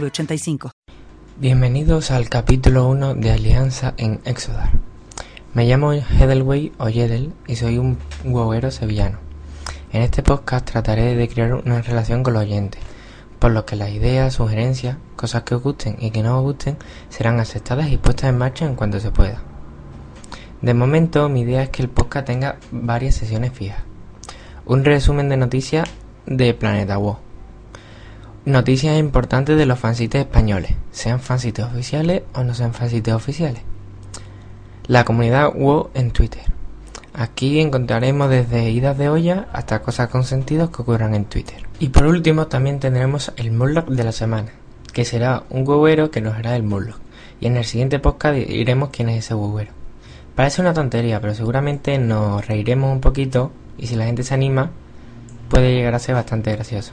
[0.00, 0.70] 906985.
[1.38, 4.70] Bienvenidos al capítulo 1 de Alianza en Exodar.
[5.52, 9.18] Me llamo Hedelwey o Yedel y soy un huevero sevillano.
[9.92, 12.80] En este podcast trataré de crear una relación con los oyentes,
[13.38, 16.76] por lo que las ideas, sugerencias, cosas que os gusten y que no os gusten
[17.08, 19.42] serán aceptadas y puestas en marcha en cuanto se pueda.
[20.60, 23.82] De momento, mi idea es que el podcast tenga varias sesiones fijas.
[24.66, 25.88] Un resumen de noticias
[26.26, 27.23] de Planeta WoW.
[28.46, 33.62] Noticias importantes de los fansites españoles, sean fansites oficiales o no sean fansites oficiales.
[34.86, 36.42] La comunidad WoW en Twitter.
[37.14, 41.66] Aquí encontraremos desde idas de olla hasta cosas con sentido que ocurran en Twitter.
[41.78, 44.50] Y por último también tendremos el Murloc de la semana,
[44.92, 46.98] que será un huevero que nos hará el Murloc.
[47.40, 49.72] Y en el siguiente podcast diremos quién es ese huevero.
[50.34, 54.70] Parece una tontería, pero seguramente nos reiremos un poquito y si la gente se anima,
[55.48, 56.92] puede llegar a ser bastante gracioso.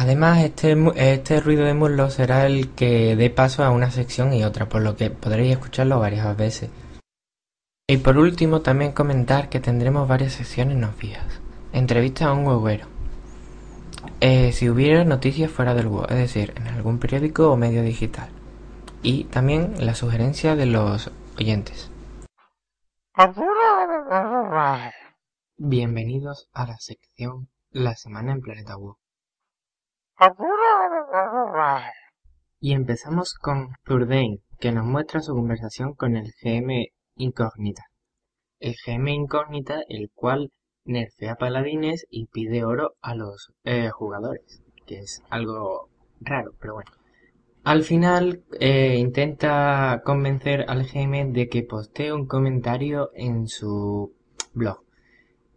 [0.00, 4.44] Además, este, este ruido de Murloc será el que dé paso a una sección y
[4.44, 6.70] otra, por lo que podréis escucharlo varias veces.
[7.88, 11.40] Y por último, también comentar que tendremos varias secciones no fijas.
[11.72, 12.86] Entrevista a un huevero.
[14.20, 18.28] Eh, si hubiera noticias fuera del web, es decir, en algún periódico o medio digital.
[19.02, 21.90] Y también la sugerencia de los oyentes.
[25.56, 28.96] Bienvenidos a la sección La Semana en Planeta WoW.
[32.58, 37.84] Y empezamos con Zurdain, que nos muestra su conversación con el GM Incógnita.
[38.58, 40.50] El GM Incógnita, el cual
[40.84, 45.88] nerfea paladines y pide oro a los eh, jugadores, que es algo
[46.20, 46.90] raro, pero bueno.
[47.62, 54.16] Al final eh, intenta convencer al GM de que postee un comentario en su
[54.52, 54.82] blog.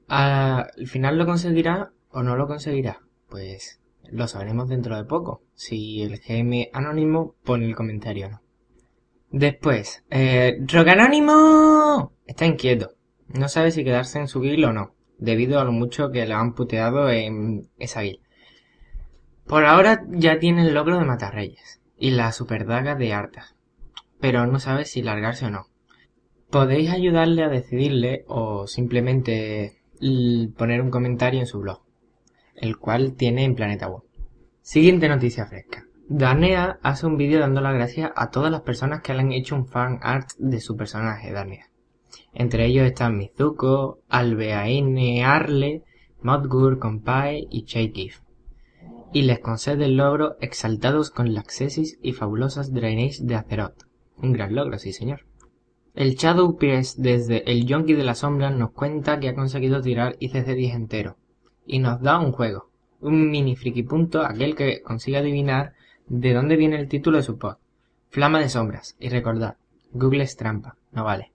[0.07, 2.99] Al final lo conseguirá o no lo conseguirá.
[3.27, 3.80] Pues
[4.11, 8.41] lo sabremos dentro de poco, si el GM anónimo pone el comentario o no.
[9.31, 12.91] Después, eh, Anónimo está inquieto.
[13.27, 16.33] No sabe si quedarse en su guild o no, debido a lo mucho que le
[16.33, 18.19] han puteado en esa guild.
[19.47, 23.55] Por ahora ya tiene el logro de matar reyes y la superdaga de Arta,
[24.19, 25.67] pero no sabe si largarse o no.
[26.49, 29.81] Podéis ayudarle a decidirle o simplemente
[30.57, 31.81] poner un comentario en su blog
[32.61, 34.03] el cual tiene en Planeta Web.
[34.61, 35.85] Siguiente noticia fresca.
[36.07, 39.55] Darnea hace un vídeo dando las gracias a todas las personas que le han hecho
[39.55, 41.69] un fan art de su personaje, Darnea.
[42.33, 45.83] Entre ellos están Mizuko, Albeaine Arle,
[46.21, 48.21] Modgur, Compay y Shaykif.
[49.13, 53.83] Y les concede el logro Exaltados con la Accessis y Fabulosas Drainage de Azeroth.
[54.17, 55.25] Un gran logro, sí señor.
[55.93, 60.17] El Shadow Pierce desde el Yonki de la Sombra nos cuenta que ha conseguido tirar
[60.19, 61.17] ICC-10 entero,
[61.65, 65.73] y nos da un juego, un mini friki punto aquel que consiga adivinar
[66.07, 67.57] de dónde viene el título de su pod.
[68.09, 69.55] Flama de sombras, y recordad,
[69.93, 71.31] Google es trampa, no vale.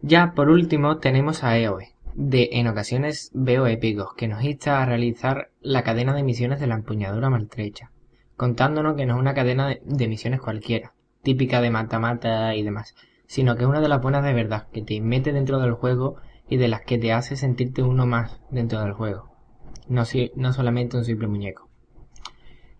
[0.00, 4.86] Ya por último tenemos a EOE, de En ocasiones veo épicos, que nos insta a
[4.86, 7.90] realizar la cadena de misiones de la empuñadura maltrecha,
[8.36, 12.94] contándonos que no es una cadena de misiones cualquiera, típica de mata-mata y demás,
[13.26, 16.16] sino que es una de las buenas de verdad, que te mete dentro del juego
[16.48, 19.30] y de las que te hace sentirte uno más dentro del juego,
[19.88, 20.04] no,
[20.36, 21.68] no solamente un simple muñeco.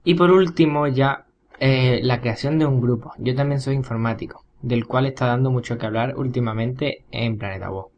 [0.05, 1.27] Y por último ya
[1.61, 3.13] eh, la creación de un grupo.
[3.19, 7.91] Yo también soy informático, del cual está dando mucho que hablar últimamente en Planeta WoW.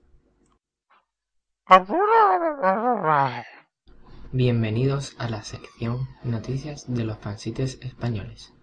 [4.32, 8.54] Bienvenidos a la sección Noticias de los fansites españoles.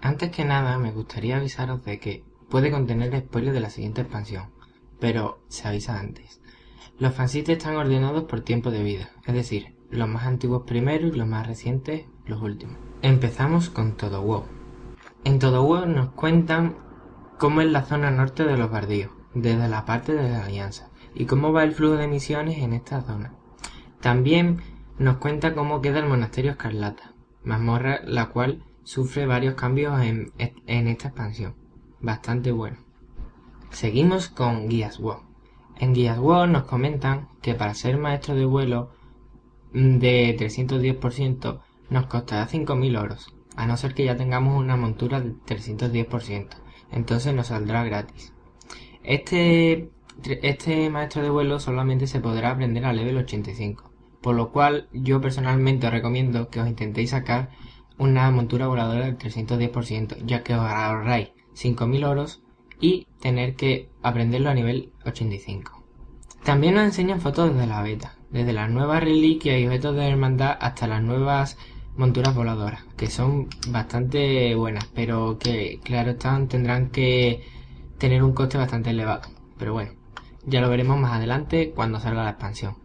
[0.00, 4.50] Antes que nada me gustaría avisaros de que puede contener spoilers de la siguiente expansión,
[5.00, 6.42] pero se avisa antes.
[6.98, 11.12] Los fansites están ordenados por tiempo de vida, es decir, los más antiguos primero y
[11.12, 12.76] los más recientes los últimos.
[13.00, 14.44] Empezamos con Todo WoW.
[15.24, 16.76] En Todo WoW nos cuentan
[17.38, 21.24] cómo es la zona norte de los bardíos, desde la parte de la alianza, y
[21.24, 23.32] cómo va el flujo de misiones en esta zona.
[24.02, 24.60] También
[24.98, 27.14] nos cuenta cómo queda el monasterio escarlata,
[27.44, 31.61] mazmorra la cual sufre varios cambios en, en esta expansión
[32.02, 32.76] bastante bueno.
[33.70, 35.22] Seguimos con Guías WoW.
[35.78, 38.90] En Guías WoW nos comentan que para ser maestro de vuelo
[39.72, 45.32] de 310% nos costará 5.000 oros, a no ser que ya tengamos una montura de
[45.32, 46.48] 310%,
[46.90, 48.32] entonces nos saldrá gratis.
[49.02, 49.90] Este,
[50.24, 53.90] este maestro de vuelo solamente se podrá aprender a level 85,
[54.20, 57.50] por lo cual yo personalmente os recomiendo que os intentéis sacar
[57.98, 62.42] una montura voladora del 310%, ya que os ahorráis 5.000 oros
[62.80, 65.84] y tener que aprenderlo a nivel 85.
[66.44, 70.56] También nos enseñan fotos desde la beta, desde las nuevas reliquias y objetos de hermandad
[70.60, 71.56] hasta las nuevas
[71.96, 77.44] monturas voladoras, que son bastante buenas, pero que claro están, tendrán que
[77.98, 79.28] tener un coste bastante elevado.
[79.58, 79.92] Pero bueno,
[80.44, 82.76] ya lo veremos más adelante cuando salga la expansión.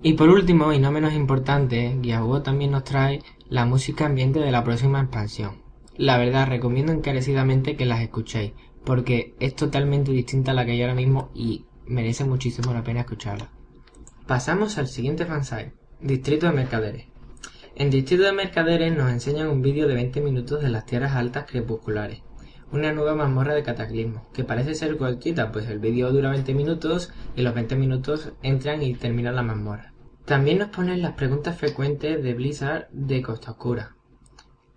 [0.00, 4.52] Y por último, y no menos importante, Guiahugo también nos trae la música ambiente de
[4.52, 5.67] la próxima expansión.
[5.98, 8.52] La verdad, recomiendo encarecidamente que las escuchéis,
[8.84, 13.00] porque es totalmente distinta a la que hay ahora mismo y merece muchísimo la pena
[13.00, 13.50] escucharla.
[14.24, 17.06] Pasamos al siguiente fansite, Distrito de Mercaderes.
[17.74, 21.46] En Distrito de Mercaderes nos enseñan un vídeo de 20 minutos de las tierras altas
[21.50, 22.22] crepusculares,
[22.70, 27.12] una nueva mazmorra de cataclismo, que parece ser cortita, pues el vídeo dura 20 minutos
[27.34, 29.94] y los 20 minutos entran y terminan la mazmorra.
[30.26, 33.96] También nos ponen las preguntas frecuentes de Blizzard de Costa Oscura,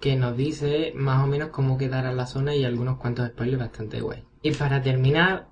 [0.02, 4.02] que nos dice más o menos cómo quedará la zona y algunos cuantos spoilers bastante
[4.02, 4.26] guay.
[4.42, 5.48] Y para terminar,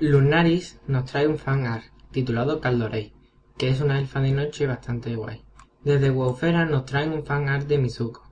[0.00, 3.14] Lunaris nos trae un fan art titulado Caldorei,
[3.56, 5.44] que es una elfa de noche bastante guay.
[5.84, 8.28] Desde Wowfera nos traen un fan art de Mizuko,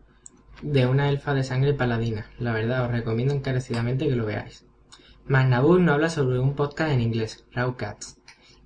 [0.60, 2.26] de una elfa de sangre paladina.
[2.38, 4.66] La verdad, os recomiendo encarecidamente que lo veáis.
[5.26, 8.20] Magnabul nos habla sobre un podcast en inglés, Raw Cats.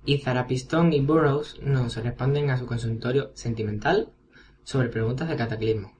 [0.05, 4.09] Y Zarapistón y Burroughs nos responden a su consultorio sentimental
[4.63, 5.94] sobre preguntas de cataclismo.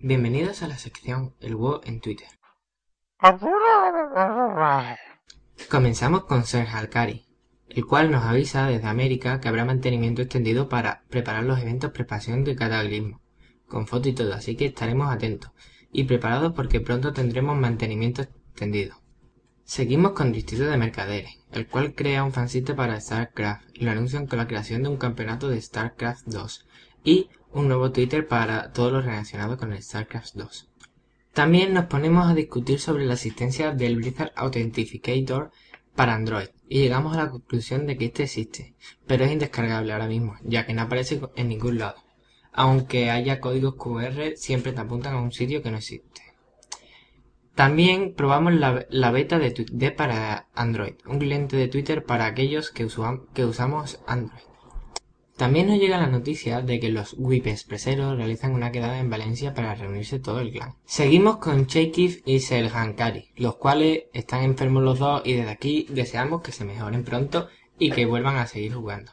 [0.00, 2.26] Bienvenidos a la sección El WoW en Twitter.
[5.70, 7.28] Comenzamos con Ser Halkari,
[7.68, 12.42] el cual nos avisa desde América que habrá mantenimiento extendido para preparar los eventos preparación
[12.42, 13.20] de cataclismo,
[13.68, 15.52] con foto y todo, así que estaremos atentos
[15.92, 18.96] y preparados porque pronto tendremos mantenimiento extendido.
[19.68, 24.28] Seguimos con Distrito de Mercaderes, el cual crea un fansite para StarCraft y lo anuncian
[24.28, 26.68] con la creación de un campeonato de StarCraft 2
[27.02, 30.68] y un nuevo Twitter para todo lo relacionado con el StarCraft 2.
[31.32, 35.50] También nos ponemos a discutir sobre la existencia del Blizzard Authenticator
[35.96, 38.76] para Android y llegamos a la conclusión de que este existe,
[39.08, 42.04] pero es indescargable ahora mismo, ya que no aparece en ningún lado.
[42.52, 46.25] Aunque haya códigos QR, siempre te apuntan a un sitio que no existe.
[47.56, 52.86] También probamos la, beta de TweetDeck para Android, un cliente de Twitter para aquellos que,
[53.32, 54.42] que usamos Android.
[55.38, 59.54] También nos llega la noticia de que los WIP expreseros realizan una quedada en Valencia
[59.54, 60.74] para reunirse todo el clan.
[60.84, 66.42] Seguimos con Cheikif y Selhankari, los cuales están enfermos los dos y desde aquí deseamos
[66.42, 67.48] que se mejoren pronto
[67.78, 69.12] y que vuelvan a seguir jugando.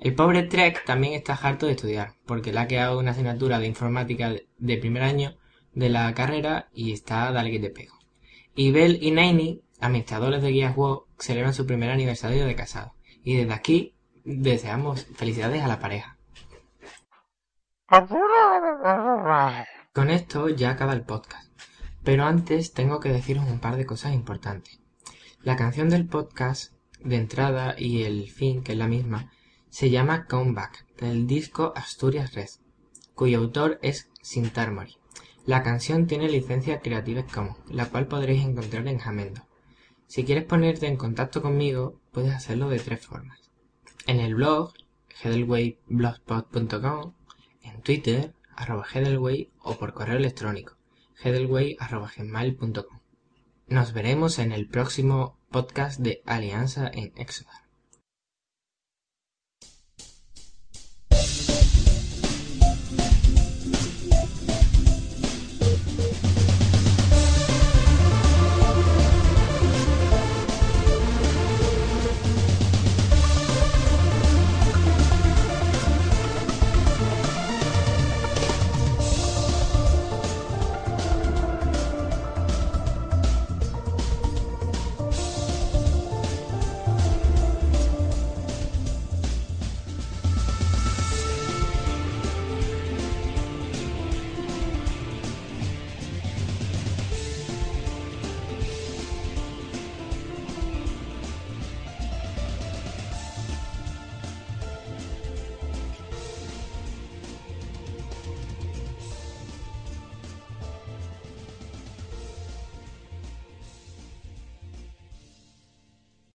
[0.00, 3.68] El pobre Trek también está harto de estudiar, porque le ha quedado una asignatura de
[3.68, 5.36] informática de primer año
[5.74, 7.98] de la carrera y está dale que te pego.
[8.54, 12.94] Y Bell y Naini, administradores de Guías WoW, celebran su primer aniversario de casado.
[13.22, 13.94] Y desde aquí
[14.24, 16.16] deseamos felicidades a la pareja.
[19.92, 21.50] Con esto ya acaba el podcast.
[22.04, 24.80] Pero antes tengo que deciros un par de cosas importantes.
[25.42, 29.32] La canción del podcast de entrada y el fin, que es la misma,
[29.70, 32.48] se llama Comeback, del disco Asturias Red,
[33.14, 34.99] cuyo autor es Sintarmori.
[35.50, 39.42] La canción tiene licencia Creative Commons, la cual podréis encontrar en Jamendo.
[40.06, 43.50] Si quieres ponerte en contacto conmigo, puedes hacerlo de tres formas
[44.06, 44.72] en el blog
[45.24, 47.14] hedelwayblogspot.com,
[47.64, 50.76] en Twitter, arroba hedelway o por correo electrónico
[51.20, 53.00] hedelway.gmail.com.
[53.66, 57.69] Nos veremos en el próximo podcast de Alianza en Exodar.